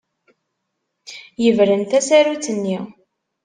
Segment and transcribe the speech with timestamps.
[1.43, 2.79] Yebren tasarut-nni.